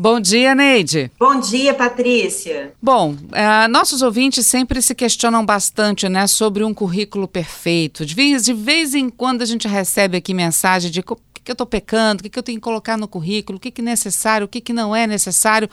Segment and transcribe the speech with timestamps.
[0.00, 1.12] Bom dia, Neide.
[1.20, 2.72] Bom dia, Patrícia.
[2.80, 8.06] Bom, uh, nossos ouvintes sempre se questionam bastante né, sobre um currículo perfeito.
[8.06, 11.50] De vez, de vez em quando a gente recebe aqui mensagem de o que, que
[11.50, 13.82] eu estou pecando, o que, que eu tenho que colocar no currículo, o que, que
[13.82, 15.68] é necessário, o que, que não é necessário.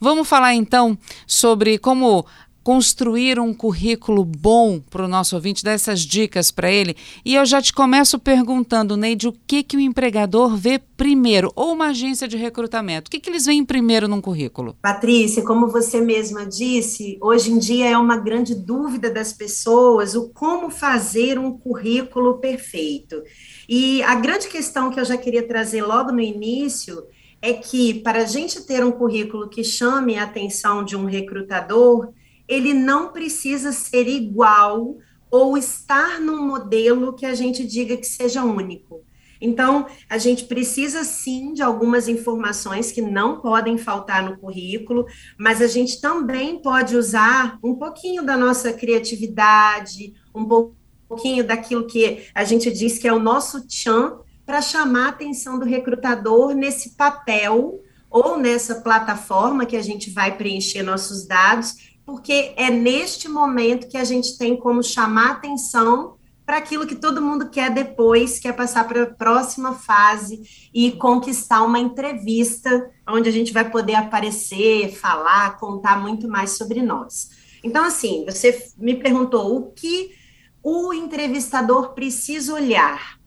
[0.00, 0.96] Vamos falar então
[1.26, 2.24] sobre como
[2.62, 6.96] construir um currículo bom para o nosso ouvinte, dar essas dicas para ele.
[7.24, 11.72] E eu já te começo perguntando, Neide, o que, que o empregador vê primeiro, ou
[11.72, 13.08] uma agência de recrutamento?
[13.08, 14.76] O que, que eles veem primeiro num currículo?
[14.80, 20.28] Patrícia, como você mesma disse, hoje em dia é uma grande dúvida das pessoas o
[20.30, 23.22] como fazer um currículo perfeito.
[23.68, 27.02] E a grande questão que eu já queria trazer logo no início
[27.40, 32.12] é que, para a gente ter um currículo que chame a atenção de um recrutador,
[32.48, 34.96] ele não precisa ser igual
[35.30, 39.02] ou estar num modelo que a gente diga que seja único.
[39.40, 45.04] Então, a gente precisa sim de algumas informações que não podem faltar no currículo,
[45.36, 50.46] mas a gente também pode usar um pouquinho da nossa criatividade, um
[51.08, 55.58] pouquinho daquilo que a gente diz que é o nosso tchan para chamar a atenção
[55.58, 62.52] do recrutador nesse papel ou nessa plataforma que a gente vai preencher nossos dados porque
[62.56, 67.48] é neste momento que a gente tem como chamar atenção para aquilo que todo mundo
[67.48, 73.32] quer depois, que é passar para a próxima fase e conquistar uma entrevista, onde a
[73.32, 77.30] gente vai poder aparecer, falar, contar muito mais sobre nós.
[77.62, 80.10] Então, assim, você me perguntou o que
[80.62, 83.18] o entrevistador precisa olhar.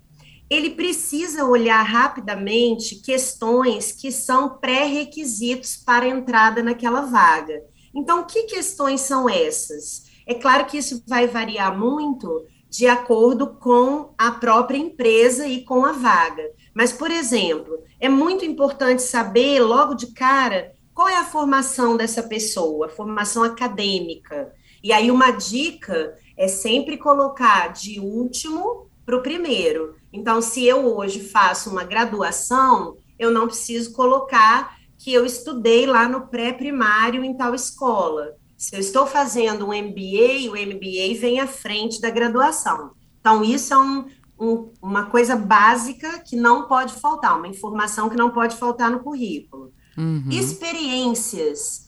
[0.50, 7.64] Ele precisa olhar rapidamente questões que são pré-requisitos para a entrada naquela vaga.
[7.96, 10.04] Então, que questões são essas?
[10.28, 15.86] É claro que isso vai variar muito de acordo com a própria empresa e com
[15.86, 16.44] a vaga.
[16.74, 22.24] Mas, por exemplo, é muito importante saber logo de cara qual é a formação dessa
[22.24, 24.52] pessoa, formação acadêmica.
[24.84, 29.96] E aí, uma dica é sempre colocar de último para o primeiro.
[30.12, 36.10] Então, se eu hoje faço uma graduação, eu não preciso colocar que eu estudei lá
[36.10, 38.34] no pré-primário em tal escola.
[38.58, 42.94] Se eu estou fazendo um MBA, o MBA vem à frente da graduação.
[43.20, 44.08] Então, isso é um,
[44.40, 49.02] um, uma coisa básica que não pode faltar, uma informação que não pode faltar no
[49.02, 49.72] currículo.
[49.96, 50.28] Uhum.
[50.32, 51.88] Experiências.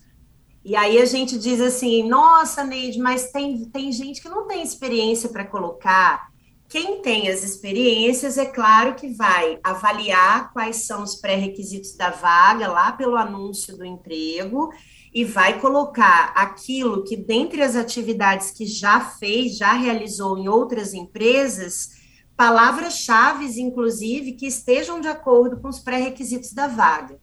[0.63, 4.61] E aí a gente diz assim, nossa, Neide, mas tem, tem gente que não tem
[4.61, 6.27] experiência para colocar.
[6.69, 12.67] Quem tem as experiências, é claro que vai avaliar quais são os pré-requisitos da vaga
[12.67, 14.69] lá pelo anúncio do emprego
[15.13, 20.94] e vai colocar aquilo que, dentre as atividades que já fez, já realizou em outras
[20.94, 21.91] empresas,
[22.35, 27.17] palavras-chave, inclusive, que estejam de acordo com os pré-requisitos da vaga.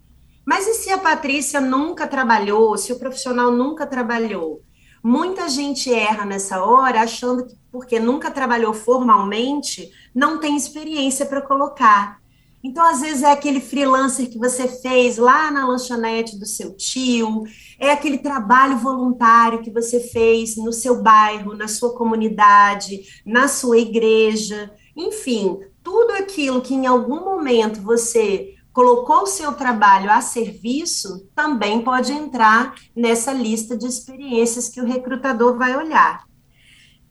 [0.47, 4.63] Mas e se a Patrícia nunca trabalhou, se o profissional nunca trabalhou?
[5.07, 11.43] Muita gente erra nessa hora achando que porque nunca trabalhou formalmente, não tem experiência para
[11.43, 12.21] colocar.
[12.63, 17.43] Então, às vezes, é aquele freelancer que você fez lá na lanchonete do seu tio,
[17.79, 23.77] é aquele trabalho voluntário que você fez no seu bairro, na sua comunidade, na sua
[23.77, 31.29] igreja, enfim, tudo aquilo que em algum momento você colocou o seu trabalho a serviço,
[31.33, 36.25] também pode entrar nessa lista de experiências que o recrutador vai olhar.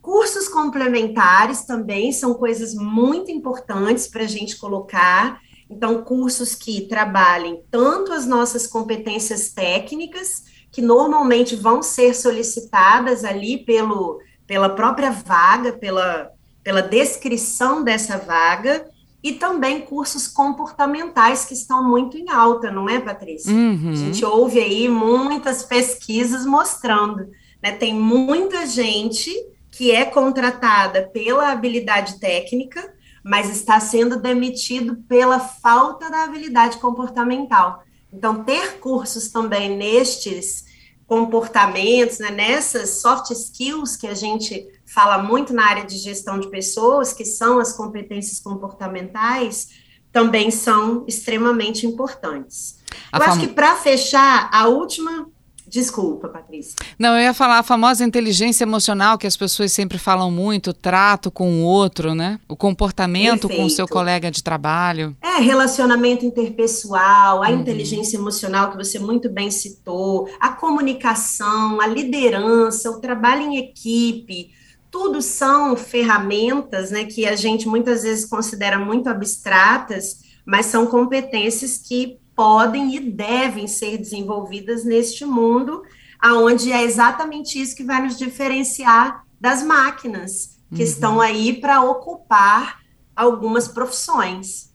[0.01, 5.39] Cursos complementares também são coisas muito importantes para a gente colocar.
[5.69, 13.63] Então, cursos que trabalhem tanto as nossas competências técnicas, que normalmente vão ser solicitadas ali
[13.63, 16.29] pelo, pela própria vaga, pela,
[16.61, 18.85] pela descrição dessa vaga,
[19.23, 23.53] e também cursos comportamentais que estão muito em alta, não é, Patrícia?
[23.53, 23.91] Uhum.
[23.91, 27.29] A gente ouve aí muitas pesquisas mostrando,
[27.61, 27.71] né?
[27.71, 29.31] Tem muita gente
[29.71, 37.81] que é contratada pela habilidade técnica, mas está sendo demitido pela falta da habilidade comportamental.
[38.11, 40.65] Então, ter cursos também nestes
[41.07, 46.49] comportamentos, né, nessas soft skills que a gente fala muito na área de gestão de
[46.49, 49.69] pessoas, que são as competências comportamentais,
[50.11, 52.77] também são extremamente importantes.
[53.11, 53.31] A Eu fam...
[53.31, 55.27] acho que para fechar, a última
[55.73, 56.75] Desculpa, Patrícia.
[56.99, 61.31] Não, eu ia falar a famosa inteligência emocional que as pessoas sempre falam muito, trato
[61.31, 62.39] com o outro, né?
[62.47, 63.59] O comportamento Perfeito.
[63.59, 65.17] com o seu colega de trabalho.
[65.19, 67.61] É, relacionamento interpessoal, a uhum.
[67.61, 74.51] inteligência emocional que você muito bem citou, a comunicação, a liderança, o trabalho em equipe,
[74.93, 81.79] tudo são ferramentas, né, que a gente muitas vezes considera muito abstratas, mas são competências
[81.79, 85.81] que podem e devem ser desenvolvidas neste mundo,
[86.19, 90.87] aonde é exatamente isso que vai nos diferenciar das máquinas que uhum.
[90.87, 92.77] estão aí para ocupar
[93.15, 94.71] algumas profissões.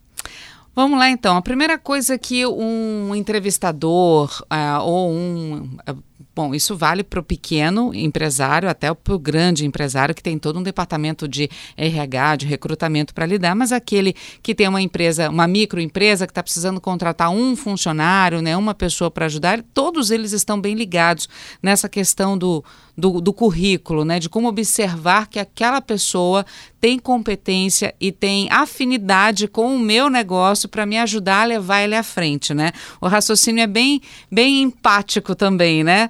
[0.75, 1.37] Vamos lá então.
[1.37, 5.77] A primeira coisa que um entrevistador uh, ou um
[6.35, 10.59] Bom, isso vale para o pequeno empresário até para o grande empresário que tem todo
[10.59, 15.47] um departamento de RH, de recrutamento para lidar, mas aquele que tem uma empresa, uma
[15.47, 20.61] microempresa que está precisando contratar um funcionário, né, uma pessoa para ajudar, todos eles estão
[20.61, 21.29] bem ligados
[21.63, 22.65] nessa questão do,
[22.97, 26.45] do, do currículo, né, de como observar que aquela pessoa
[26.81, 31.97] tem competência e tem afinidade com o meu negócio para me ajudar a levar ele
[31.97, 32.71] à frente, né?
[33.01, 34.01] O raciocínio é bem,
[34.31, 36.08] bem empático também, né?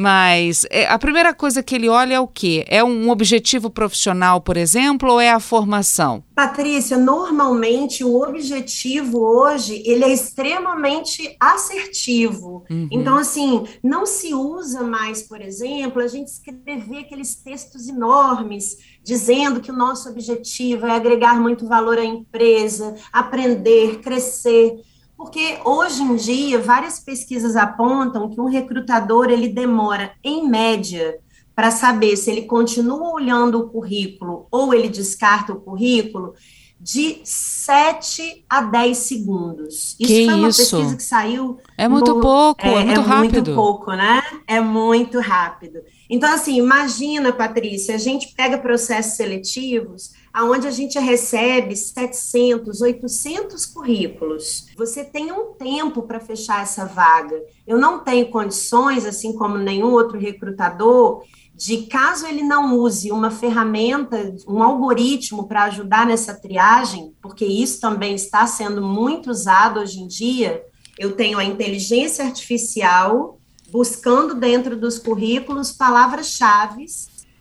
[0.00, 2.64] Mas é, a primeira coisa que ele olha é o quê?
[2.68, 6.22] É um objetivo profissional, por exemplo, ou é a formação?
[6.36, 12.64] Patrícia, normalmente o objetivo hoje ele é extremamente assertivo.
[12.70, 12.88] Uhum.
[12.92, 19.60] Então, assim, não se usa mais, por exemplo, a gente escrever aqueles textos enormes dizendo
[19.60, 24.76] que o nosso objetivo é agregar muito valor à empresa, aprender, crescer.
[25.18, 31.18] Porque hoje em dia, várias pesquisas apontam que um recrutador ele demora, em média,
[31.56, 36.34] para saber se ele continua olhando o currículo ou ele descarta o currículo,
[36.80, 39.96] de 7 a 10 segundos.
[39.98, 40.60] Isso que foi uma isso?
[40.60, 41.58] pesquisa que saiu.
[41.76, 43.10] É muito no, pouco, é, é muito é rápido.
[43.10, 44.22] É muito pouco, né?
[44.46, 45.80] É muito rápido.
[46.08, 53.66] Então, assim, imagina, Patrícia, a gente pega processos seletivos aonde a gente recebe 700, 800
[53.66, 54.66] currículos.
[54.76, 57.42] Você tem um tempo para fechar essa vaga.
[57.66, 61.24] Eu não tenho condições, assim como nenhum outro recrutador,
[61.54, 67.80] de caso ele não use uma ferramenta, um algoritmo para ajudar nessa triagem, porque isso
[67.80, 70.62] também está sendo muito usado hoje em dia.
[70.96, 73.37] Eu tenho a inteligência artificial
[73.70, 76.86] buscando dentro dos currículos palavras-chave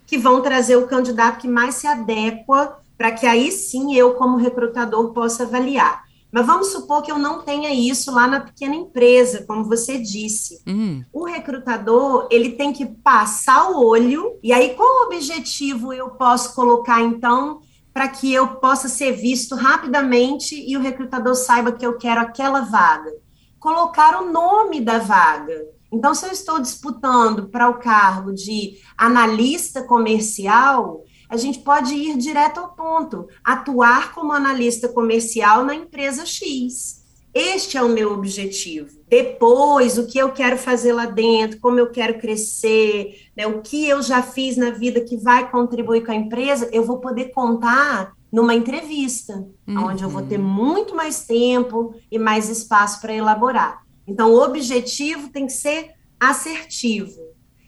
[0.06, 4.38] que vão trazer o candidato que mais se adequa para que aí sim eu, como
[4.38, 6.08] recrutador, possa avaliar.
[6.32, 10.62] Mas vamos supor que eu não tenha isso lá na pequena empresa, como você disse.
[10.68, 11.04] Uhum.
[11.14, 17.02] O recrutador, ele tem que passar o olho, e aí qual objetivo eu posso colocar,
[17.02, 17.62] então,
[17.94, 22.62] para que eu possa ser visto rapidamente e o recrutador saiba que eu quero aquela
[22.62, 23.12] vaga?
[23.60, 25.77] Colocar o nome da vaga.
[25.92, 32.18] Então, se eu estou disputando para o cargo de analista comercial, a gente pode ir
[32.18, 37.06] direto ao ponto, atuar como analista comercial na empresa X.
[37.34, 38.90] Este é o meu objetivo.
[39.08, 43.88] Depois, o que eu quero fazer lá dentro, como eu quero crescer, né, o que
[43.88, 48.14] eu já fiz na vida que vai contribuir com a empresa, eu vou poder contar
[48.32, 49.86] numa entrevista, uhum.
[49.86, 53.87] onde eu vou ter muito mais tempo e mais espaço para elaborar.
[54.08, 57.20] Então, o objetivo tem que ser assertivo.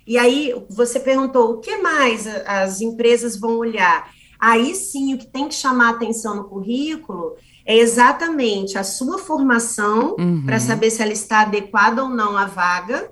[0.08, 4.10] E aí, você perguntou o que mais as empresas vão olhar?
[4.40, 10.16] Aí sim, o que tem que chamar atenção no currículo é exatamente a sua formação,
[10.18, 10.46] uhum.
[10.46, 13.12] para saber se ela está adequada ou não à vaga,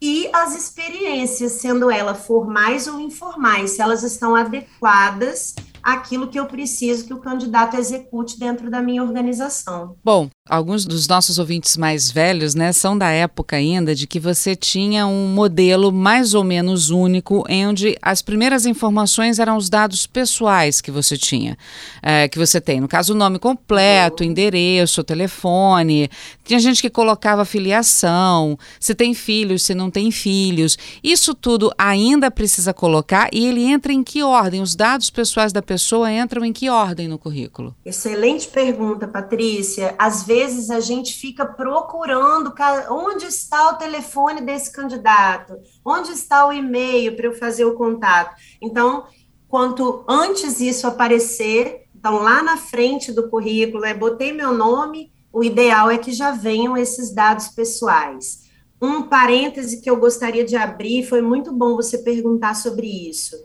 [0.00, 6.46] e as experiências, sendo elas formais ou informais, se elas estão adequadas àquilo que eu
[6.46, 9.96] preciso que o candidato execute dentro da minha organização.
[10.04, 14.56] Bom, Alguns dos nossos ouvintes mais velhos, né, são da época ainda de que você
[14.56, 20.06] tinha um modelo mais ou menos único, em onde as primeiras informações eram os dados
[20.06, 21.58] pessoais que você tinha,
[22.02, 22.80] é, que você tem.
[22.80, 26.08] No caso, o nome completo, endereço, telefone.
[26.44, 30.78] Tinha gente que colocava filiação, se tem filhos, se não tem filhos.
[31.04, 34.62] Isso tudo ainda precisa colocar e ele entra em que ordem?
[34.62, 37.76] Os dados pessoais da pessoa entram em que ordem no currículo?
[37.84, 39.94] Excelente pergunta, Patrícia.
[39.98, 42.54] Às vezes vezes a gente fica procurando
[42.90, 48.36] onde está o telefone desse candidato, onde está o e-mail para eu fazer o contato.
[48.62, 49.04] Então,
[49.48, 55.42] quanto antes isso aparecer, então lá na frente do currículo, é, botei meu nome, o
[55.42, 58.48] ideal é que já venham esses dados pessoais.
[58.80, 63.36] Um parêntese que eu gostaria de abrir, foi muito bom você perguntar sobre isso.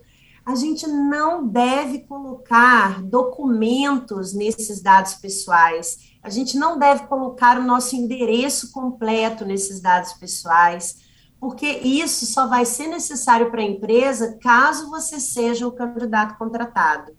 [0.45, 7.63] A gente não deve colocar documentos nesses dados pessoais a gente não deve colocar o
[7.63, 10.95] nosso endereço completo nesses dados pessoais,
[11.37, 17.11] porque isso só vai ser necessário para a empresa caso você seja o candidato contratado.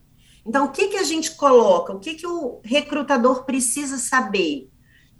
[0.46, 1.92] Então, o que, que a gente coloca?
[1.92, 4.70] O que, que o recrutador precisa saber?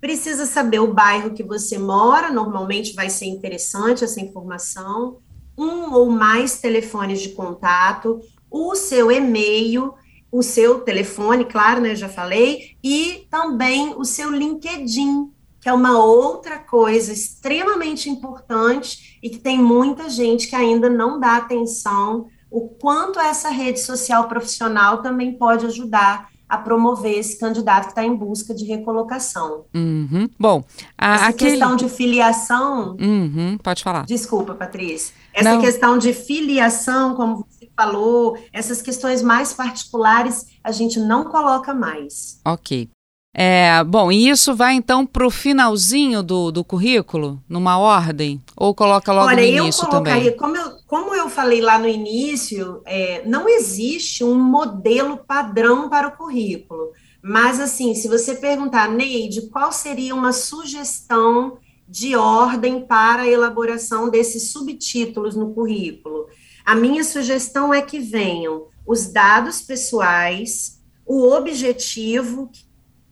[0.01, 5.19] Precisa saber o bairro que você mora, normalmente vai ser interessante essa informação,
[5.57, 9.95] um ou mais telefones de contato, o seu e-mail
[10.37, 15.97] o seu telefone, claro, né, já falei, e também o seu LinkedIn, que é uma
[15.97, 22.69] outra coisa extremamente importante e que tem muita gente que ainda não dá atenção o
[22.69, 28.15] quanto essa rede social profissional também pode ajudar a promover esse candidato que está em
[28.15, 29.65] busca de recolocação.
[29.75, 30.29] Uhum.
[30.39, 30.65] Bom,
[30.97, 31.51] a essa aquele...
[31.53, 32.97] questão de filiação.
[33.01, 33.59] Uhum.
[33.63, 34.05] Pode falar.
[34.07, 35.15] Desculpa, Patrícia.
[35.33, 35.61] Essa Não.
[35.61, 42.41] questão de filiação, como você falou, essas questões mais particulares, a gente não coloca mais.
[42.45, 42.89] Ok.
[43.37, 48.41] É, bom, e isso vai então para o finalzinho do, do currículo, numa ordem?
[48.57, 50.37] Ou coloca logo Olha, no início eu colocaria, também?
[50.37, 56.07] Como eu, como eu falei lá no início, é, não existe um modelo padrão para
[56.07, 56.93] o currículo.
[57.21, 64.09] Mas, assim, se você perguntar, Neide, qual seria uma sugestão de ordem para a elaboração
[64.09, 66.27] desses subtítulos no currículo?
[66.65, 72.49] A minha sugestão é que venham os dados pessoais, o objetivo,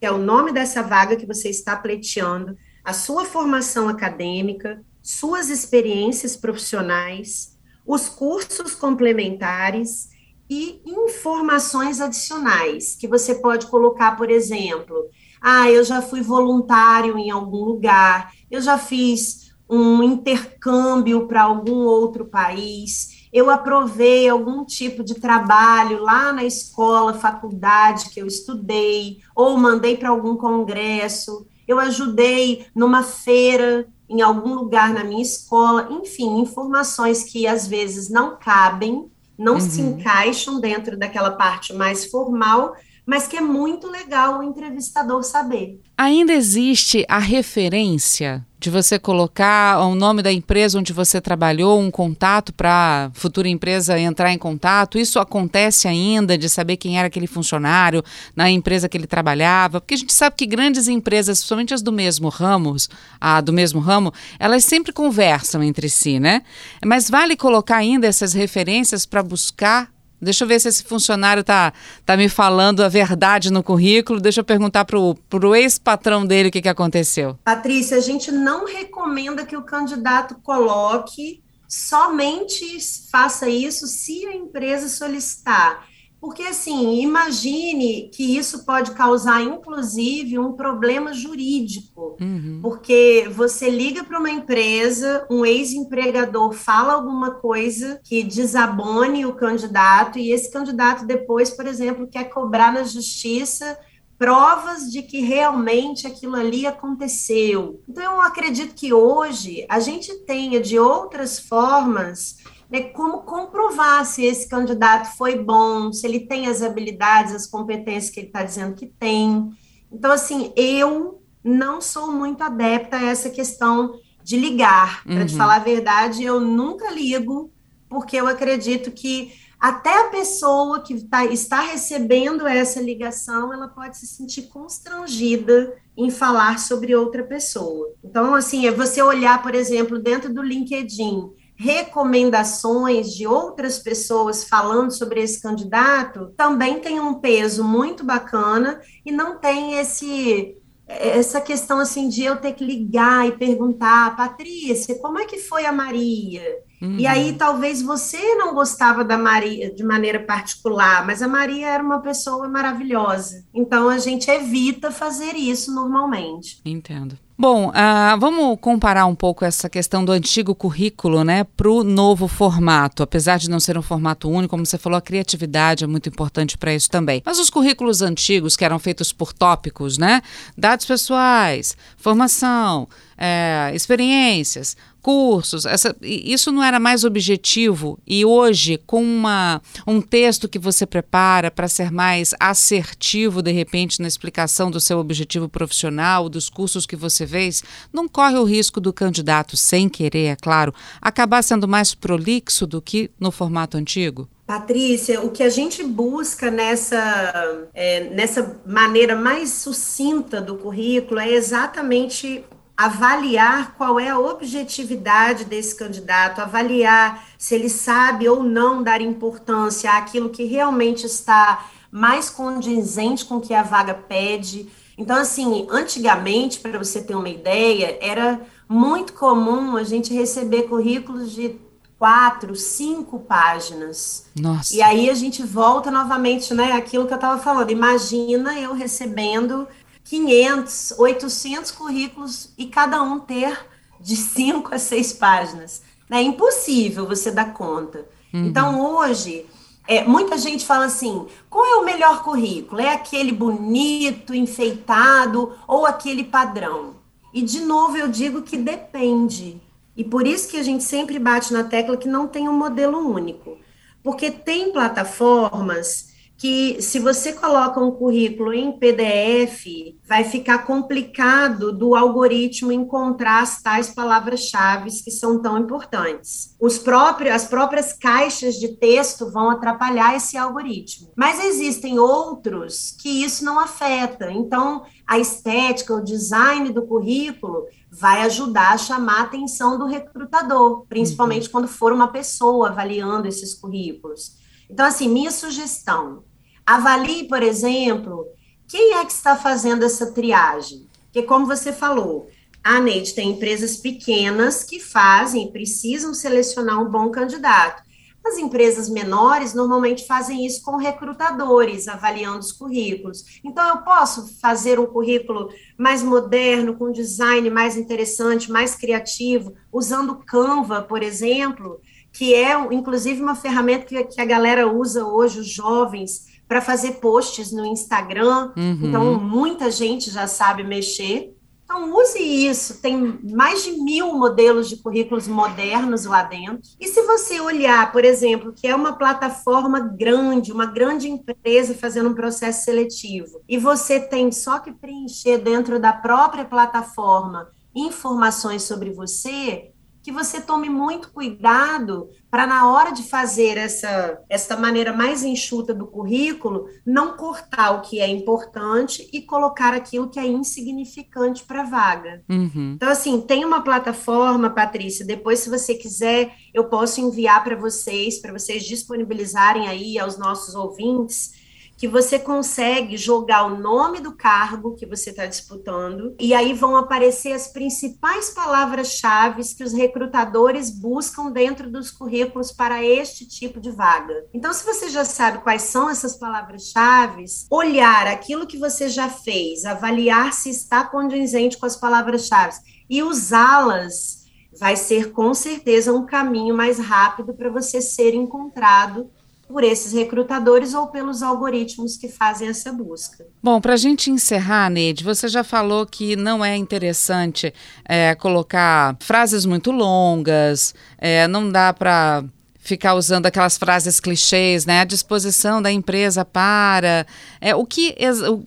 [0.03, 5.49] que é o nome dessa vaga que você está pleiteando, a sua formação acadêmica, suas
[5.49, 7.57] experiências profissionais,
[7.87, 10.09] os cursos complementares
[10.49, 15.05] e informações adicionais que você pode colocar, por exemplo,
[15.41, 21.85] ah, eu já fui voluntário em algum lugar, eu já fiz um intercâmbio para algum
[21.85, 29.17] outro país, eu aprovei algum tipo de trabalho lá na escola, faculdade que eu estudei,
[29.35, 35.87] ou mandei para algum congresso, eu ajudei numa feira em algum lugar na minha escola,
[35.89, 39.59] enfim, informações que às vezes não cabem, não uhum.
[39.59, 45.81] se encaixam dentro daquela parte mais formal, mas que é muito legal o entrevistador saber.
[45.97, 51.91] Ainda existe a referência de você colocar o nome da empresa onde você trabalhou, um
[51.91, 54.97] contato para futura empresa entrar em contato?
[54.97, 58.01] Isso acontece ainda, de saber quem era aquele funcionário
[58.33, 59.81] na empresa que ele trabalhava?
[59.81, 62.73] Porque a gente sabe que grandes empresas, principalmente as do mesmo ramo,
[63.19, 66.41] a do mesmo ramo, elas sempre conversam entre si, né?
[66.85, 69.92] Mas vale colocar ainda essas referências para buscar
[70.23, 71.73] Deixa eu ver se esse funcionário está
[72.05, 74.19] tá me falando a verdade no currículo.
[74.19, 77.37] Deixa eu perguntar para o ex-patrão dele o que, que aconteceu.
[77.43, 82.77] Patrícia, a gente não recomenda que o candidato coloque, somente
[83.11, 85.85] faça isso se a empresa solicitar.
[86.23, 92.15] Porque, assim, imagine que isso pode causar, inclusive, um problema jurídico.
[92.17, 92.59] Uhum.
[92.61, 100.17] Porque você liga para uma empresa, um ex-empregador fala alguma coisa que desabone o candidato,
[100.17, 103.77] e esse candidato depois, por exemplo, quer cobrar na justiça
[104.17, 107.81] provas de que realmente aquilo ali aconteceu.
[107.89, 112.37] Então, eu acredito que hoje a gente tenha, de outras formas,
[112.73, 118.09] né, como comprovar se esse candidato foi bom, se ele tem as habilidades, as competências
[118.09, 119.51] que ele está dizendo que tem.
[119.91, 125.03] Então, assim, eu não sou muito adepta a essa questão de ligar.
[125.03, 125.37] Para te uhum.
[125.37, 127.53] falar a verdade, eu nunca ligo,
[127.87, 133.99] porque eu acredito que até a pessoa que tá, está recebendo essa ligação, ela pode
[133.99, 137.93] se sentir constrangida em falar sobre outra pessoa.
[138.03, 144.91] Então, assim, é você olhar, por exemplo, dentro do LinkedIn recomendações de outras pessoas falando
[144.91, 151.79] sobre esse candidato também tem um peso muito bacana e não tem esse essa questão
[151.79, 156.43] assim de eu ter que ligar e perguntar, Patrícia, como é que foi a Maria?
[156.83, 156.99] Uhum.
[156.99, 161.81] E aí talvez você não gostava da Maria de maneira particular, mas a Maria era
[161.81, 163.45] uma pessoa maravilhosa.
[163.53, 166.59] Então a gente evita fazer isso normalmente.
[166.65, 167.17] Entendo.
[167.35, 172.27] Bom, uh, vamos comparar um pouco essa questão do antigo currículo né, para o novo
[172.27, 173.01] formato.
[173.01, 176.57] Apesar de não ser um formato único, como você falou, a criatividade é muito importante
[176.57, 177.23] para isso também.
[177.25, 180.21] Mas os currículos antigos, que eram feitos por tópicos, né?
[180.55, 182.87] Dados pessoais, formação,
[183.17, 190.47] é, experiências, cursos, essa, isso não era mais objetivo e hoje com uma, um texto
[190.47, 196.29] que você prepara para ser mais assertivo de repente na explicação do seu objetivo profissional,
[196.29, 200.73] dos cursos que você fez, não corre o risco do candidato sem querer, é claro,
[201.01, 204.29] acabar sendo mais prolixo do que no formato antigo?
[204.47, 211.31] Patrícia, o que a gente busca nessa, é, nessa maneira mais sucinta do currículo é
[211.31, 212.43] exatamente
[212.85, 219.91] avaliar qual é a objetividade desse candidato, avaliar se ele sabe ou não dar importância
[219.91, 224.69] àquilo que realmente está mais condizente com o que a vaga pede.
[224.97, 231.31] Então, assim, antigamente, para você ter uma ideia, era muito comum a gente receber currículos
[231.31, 231.59] de
[231.97, 234.25] quatro, cinco páginas.
[234.35, 234.75] Nossa.
[234.75, 236.73] E aí a gente volta novamente, né?
[236.73, 237.71] Aquilo que eu estava falando.
[237.71, 239.67] Imagina eu recebendo
[240.13, 243.65] 500, 800 currículos e cada um ter
[243.99, 245.81] de cinco a seis páginas.
[246.07, 248.05] É impossível você dar conta.
[248.31, 248.45] Uhum.
[248.45, 249.47] Então, hoje,
[249.87, 252.79] é, muita gente fala assim: qual é o melhor currículo?
[252.79, 256.97] É aquele bonito, enfeitado ou aquele padrão?
[257.33, 259.59] E, de novo, eu digo que depende.
[259.97, 262.99] E por isso que a gente sempre bate na tecla que não tem um modelo
[262.99, 263.57] único.
[264.03, 266.12] Porque tem plataformas
[266.43, 269.65] que se você coloca um currículo em PDF,
[270.05, 276.53] vai ficar complicado do algoritmo encontrar as tais palavras-chave que são tão importantes.
[276.59, 281.13] Os próprios, as próprias caixas de texto vão atrapalhar esse algoritmo.
[281.15, 284.29] Mas existem outros que isso não afeta.
[284.29, 290.85] Então, a estética, o design do currículo vai ajudar a chamar a atenção do recrutador,
[290.89, 291.51] principalmente uhum.
[291.53, 294.33] quando for uma pessoa avaliando esses currículos.
[294.69, 296.23] Então, assim, minha sugestão,
[296.65, 298.25] Avalie, por exemplo,
[298.67, 300.87] quem é que está fazendo essa triagem?
[301.05, 302.27] Porque, como você falou,
[302.63, 307.83] a Neide tem empresas pequenas que fazem, precisam selecionar um bom candidato.
[308.25, 313.41] As empresas menores normalmente fazem isso com recrutadores, avaliando os currículos.
[313.43, 320.23] Então, eu posso fazer um currículo mais moderno, com design mais interessante, mais criativo, usando
[320.25, 321.81] Canva, por exemplo,
[322.13, 327.51] que é, inclusive, uma ferramenta que a galera usa hoje, os jovens, para fazer posts
[327.51, 328.51] no Instagram.
[328.55, 328.79] Uhum.
[328.83, 331.35] Então, muita gente já sabe mexer.
[331.63, 332.81] Então, use isso.
[332.81, 336.61] Tem mais de mil modelos de currículos modernos lá dentro.
[336.79, 342.09] E se você olhar, por exemplo, que é uma plataforma grande, uma grande empresa fazendo
[342.09, 348.91] um processo seletivo, e você tem só que preencher dentro da própria plataforma informações sobre
[348.91, 349.72] você,
[350.03, 355.73] que você tome muito cuidado para na hora de fazer essa essa maneira mais enxuta
[355.73, 361.61] do currículo, não cortar o que é importante e colocar aquilo que é insignificante para
[361.61, 362.21] a vaga.
[362.29, 362.73] Uhum.
[362.75, 368.19] Então assim, tem uma plataforma, Patrícia, depois se você quiser, eu posso enviar para vocês,
[368.19, 371.42] para vocês disponibilizarem aí aos nossos ouvintes
[371.83, 376.77] que você consegue jogar o nome do cargo que você está disputando, e aí vão
[376.77, 383.69] aparecer as principais palavras-chave que os recrutadores buscam dentro dos currículos para este tipo de
[383.69, 384.13] vaga.
[384.33, 389.65] Então, se você já sabe quais são essas palavras-chave, olhar aquilo que você já fez,
[389.65, 394.23] avaliar se está condizente com as palavras-chave e usá-las
[394.57, 399.11] vai ser com certeza um caminho mais rápido para você ser encontrado
[399.47, 403.25] por esses recrutadores ou pelos algoritmos que fazem essa busca.
[403.41, 407.53] Bom, para a gente encerrar, Neide, você já falou que não é interessante
[407.85, 412.23] é, colocar frases muito longas, é, não dá para
[412.63, 414.79] ficar usando aquelas frases clichês, né?
[414.79, 417.05] A disposição da empresa para.
[417.41, 417.93] É, o que,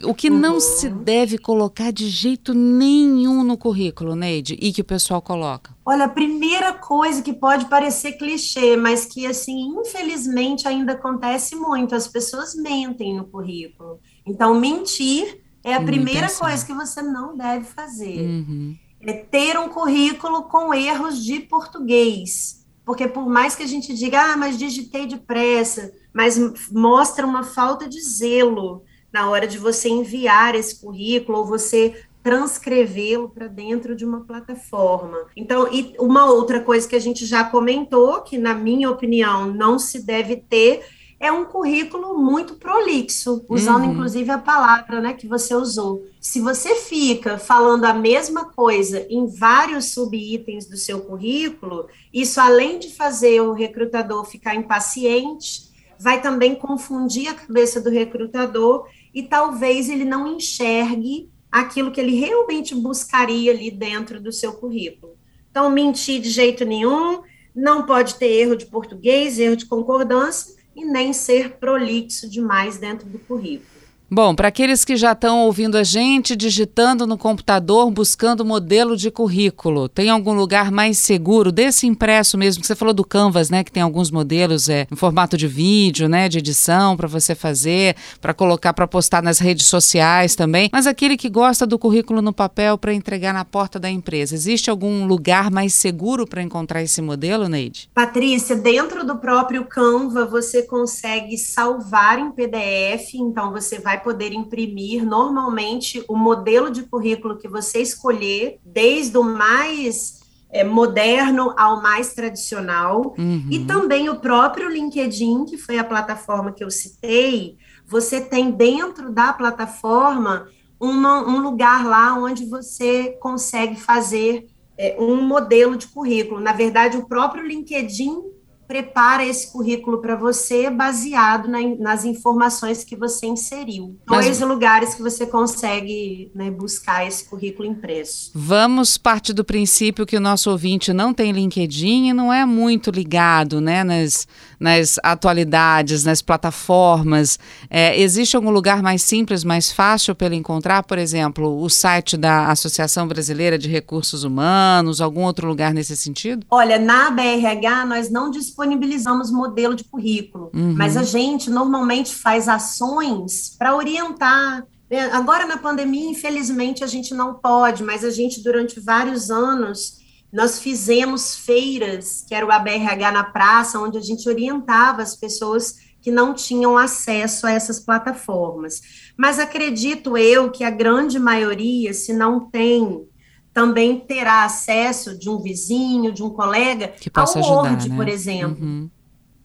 [0.03, 0.39] o, o que uhum.
[0.39, 5.77] não se deve colocar de jeito nenhum no currículo, Neide, e que o pessoal coloca?
[5.85, 11.95] Olha, a primeira coisa que pode parecer clichê, mas que, assim, infelizmente ainda acontece muito,
[11.95, 14.01] as pessoas mentem no currículo.
[14.27, 18.21] Então, mentir é a primeira coisa que você não deve fazer.
[18.21, 18.75] Uhum.
[19.03, 24.33] É ter um currículo com erros de português porque por mais que a gente diga,
[24.33, 26.39] ah, mas digitei depressa, mas
[26.71, 33.29] mostra uma falta de zelo na hora de você enviar esse currículo ou você transcrevê-lo
[33.29, 35.27] para dentro de uma plataforma.
[35.37, 39.79] Então, e uma outra coisa que a gente já comentou, que na minha opinião não
[39.79, 40.85] se deve ter,
[41.19, 43.93] é um currículo muito prolixo, usando uhum.
[43.93, 46.05] inclusive a palavra né, que você usou.
[46.21, 52.79] Se você fica falando a mesma coisa em vários subitens do seu currículo, isso além
[52.79, 59.89] de fazer o recrutador ficar impaciente, vai também confundir a cabeça do recrutador e talvez
[59.89, 65.17] ele não enxergue aquilo que ele realmente buscaria ali dentro do seu currículo.
[65.51, 67.23] Então, mentir de jeito nenhum,
[67.55, 73.09] não pode ter erro de português, erro de concordância, e nem ser prolixo demais dentro
[73.09, 73.76] do currículo.
[74.09, 79.11] Bom, para aqueles que já estão ouvindo a gente, digitando no computador, buscando modelo de
[79.11, 82.61] currículo, tem algum lugar mais seguro desse impresso mesmo?
[82.61, 83.65] Que você falou do Canvas, né?
[83.65, 86.29] Que tem alguns modelos é, em formato de vídeo, né?
[86.29, 90.71] De edição para você fazer, para colocar, para postar nas redes sociais também.
[90.73, 94.71] Mas aquele que gosta do currículo no papel para entregar na porta da empresa, existe
[94.71, 97.91] algum lugar mais seguro para encontrar esse modelo, Neide?
[97.93, 104.33] Patrícia, dentro do próprio Canva você consegue salvar em PDF, então você vai vai poder
[104.33, 111.83] imprimir normalmente o modelo de currículo que você escolher, desde o mais é, moderno ao
[111.83, 113.15] mais tradicional.
[113.19, 113.49] Uhum.
[113.51, 117.57] E também o próprio LinkedIn, que foi a plataforma que eu citei,
[117.87, 124.47] você tem dentro da plataforma uma, um lugar lá onde você consegue fazer
[124.79, 126.39] é, um modelo de currículo.
[126.39, 128.21] Na verdade, o próprio LinkedIn
[128.67, 133.97] prepara esse currículo para você baseado na, nas informações que você inseriu.
[134.07, 138.31] Mas, Dois lugares que você consegue né, buscar esse currículo impresso.
[138.35, 142.91] Vamos partir do princípio que o nosso ouvinte não tem LinkedIn e não é muito
[142.91, 144.27] ligado né, nas,
[144.59, 147.39] nas atualidades, nas plataformas.
[147.69, 150.83] É, existe algum lugar mais simples, mais fácil para ele encontrar?
[150.83, 156.47] Por exemplo, o site da Associação Brasileira de Recursos Humanos, algum outro lugar nesse sentido?
[156.51, 160.75] Olha, na BRH nós não disponibilizamos modelo de currículo, uhum.
[160.77, 164.65] mas a gente normalmente faz ações para orientar.
[164.91, 165.11] Né?
[165.13, 170.06] Agora, na pandemia, infelizmente, a gente não pode, mas a gente, durante vários anos,
[170.37, 175.77] nós fizemos feiras, que era o ABRH na praça, onde a gente orientava as pessoas
[176.03, 178.83] que não tinham acesso a essas plataformas.
[179.17, 183.09] Mas acredito eu que a grande maioria, se não tem
[183.51, 187.97] também terá acesso de um vizinho, de um colega, que possa ao ajudar, Word, né?
[187.97, 188.91] por exemplo, uhum.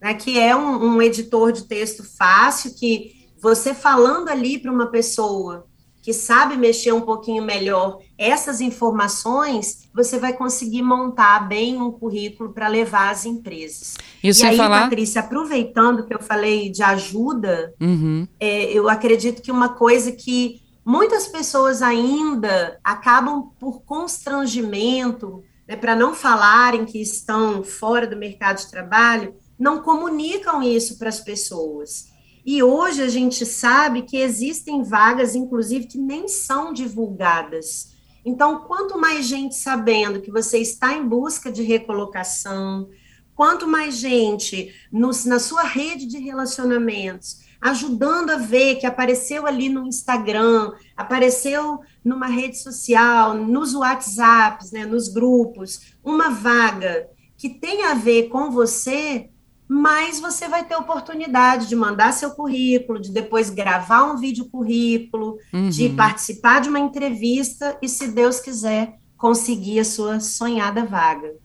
[0.02, 4.88] né, que é um, um, editor de texto fácil, que você falando ali para uma
[4.88, 5.66] pessoa
[6.02, 12.54] que sabe mexer um pouquinho melhor essas informações, você vai conseguir montar bem um currículo
[12.54, 13.96] para levar às empresas.
[14.24, 14.84] Isso e aí, falar...
[14.84, 18.28] Patrícia, aproveitando que eu falei de ajuda, uhum.
[18.40, 25.96] é, eu acredito que uma coisa que Muitas pessoas ainda acabam por constrangimento, né, para
[25.96, 32.11] não falarem que estão fora do mercado de trabalho, não comunicam isso para as pessoas.
[32.46, 37.96] E hoje a gente sabe que existem vagas, inclusive, que nem são divulgadas.
[38.26, 42.90] Então, quanto mais gente sabendo que você está em busca de recolocação,
[43.36, 49.70] quanto mais gente nos, na sua rede de relacionamentos ajudando a ver que apareceu ali
[49.70, 57.84] no Instagram, apareceu numa rede social, nos WhatsApps, né, nos grupos, uma vaga que tem
[57.86, 59.30] a ver com você,
[59.74, 65.38] mas você vai ter oportunidade de mandar seu currículo, de depois gravar um vídeo currículo,
[65.54, 65.70] uhum.
[65.70, 71.36] de participar de uma entrevista e, se Deus quiser, conseguir a sua sonhada vaga.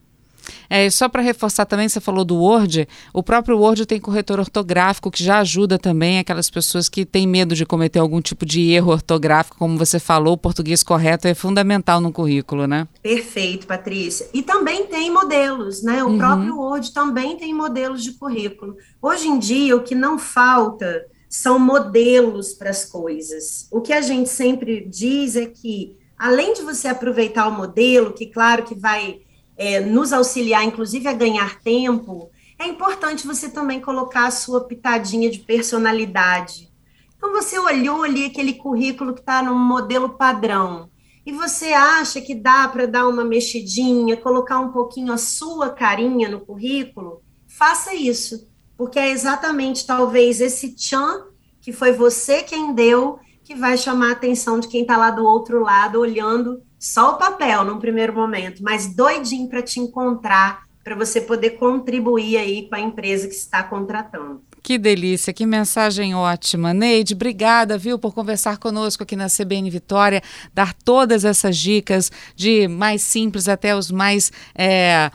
[0.69, 5.11] É, só para reforçar também, você falou do Word, o próprio Word tem corretor ortográfico
[5.11, 8.93] que já ajuda também aquelas pessoas que têm medo de cometer algum tipo de erro
[8.93, 12.87] ortográfico, como você falou, o português correto é fundamental no currículo, né?
[13.03, 14.29] Perfeito, Patrícia.
[14.33, 16.03] E também tem modelos, né?
[16.03, 16.19] O uhum.
[16.19, 18.77] próprio Word também tem modelos de currículo.
[19.01, 23.69] Hoje em dia, o que não falta são modelos para as coisas.
[23.71, 28.27] O que a gente sempre diz é que, além de você aproveitar o modelo, que
[28.27, 29.21] claro que vai
[29.57, 35.31] é, nos auxiliar, inclusive, a ganhar tempo, é importante você também colocar a sua pitadinha
[35.31, 36.71] de personalidade.
[37.17, 40.91] Então, você olhou ali aquele currículo que está no modelo padrão,
[41.27, 46.29] e você acha que dá para dar uma mexidinha, colocar um pouquinho a sua carinha
[46.29, 51.25] no currículo, faça isso, porque é exatamente talvez esse tchan
[51.61, 55.25] que foi você quem deu que vai chamar a atenção de quem está lá do
[55.25, 60.95] outro lado olhando só o papel num primeiro momento, mas doidinho para te encontrar, para
[60.95, 64.43] você poder contribuir aí com a empresa que está contratando.
[64.67, 66.75] Que delícia, que mensagem ótima.
[66.75, 70.21] Neide, obrigada, viu, por conversar conosco aqui na CBN Vitória,
[70.53, 75.09] dar todas essas dicas, de mais simples até os mais é,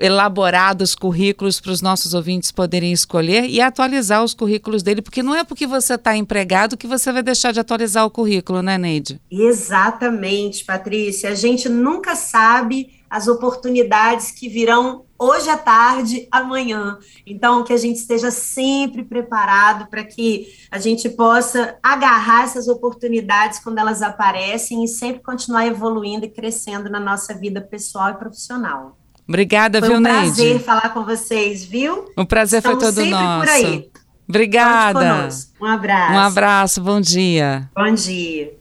[0.00, 5.34] elaborados currículos para os nossos ouvintes poderem escolher e atualizar os currículos dele, porque não
[5.34, 9.20] é porque você está empregado que você vai deixar de atualizar o currículo, né, Neide?
[9.30, 11.28] Exatamente, Patrícia.
[11.28, 16.98] A gente nunca sabe as oportunidades que virão hoje à tarde, amanhã.
[17.26, 23.58] Então, que a gente esteja sempre preparado para que a gente possa agarrar essas oportunidades
[23.60, 28.98] quando elas aparecem e sempre continuar evoluindo e crescendo na nossa vida pessoal e profissional.
[29.26, 30.18] Obrigada, foi viu, um Neide?
[30.18, 32.10] Foi um prazer falar com vocês, viu?
[32.16, 33.46] O prazer Estamos foi todo sempre nosso.
[33.46, 33.90] por aí.
[34.28, 35.28] Obrigada.
[35.60, 36.12] Um abraço.
[36.12, 37.70] Um abraço, bom dia.
[37.74, 38.54] Bom dia.